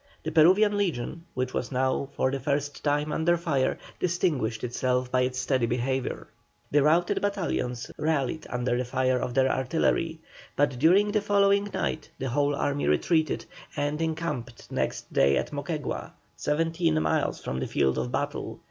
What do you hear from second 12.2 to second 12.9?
whole army